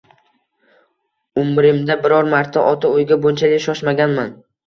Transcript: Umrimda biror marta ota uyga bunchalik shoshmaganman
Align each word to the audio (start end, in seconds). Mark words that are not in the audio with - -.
Umrimda 1.41 1.97
biror 2.07 2.29
marta 2.33 2.65
ota 2.71 2.93
uyga 2.97 3.21
bunchalik 3.27 3.65
shoshmaganman 3.69 4.35